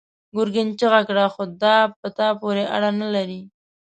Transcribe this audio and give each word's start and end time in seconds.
ګرګين 0.35 0.69
چيغه 0.79 1.01
کړه: 1.07 1.25
خو 1.33 1.43
دا 1.61 1.75
په 1.99 2.07
تا 2.17 2.27
پورې 2.41 2.63
اړه 2.75 2.89
نه 3.01 3.07
لري! 3.15 3.41